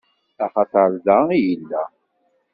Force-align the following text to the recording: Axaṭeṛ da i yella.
Axaṭeṛ 0.45 0.91
da 1.05 1.19
i 1.37 1.39
yella. 1.47 1.83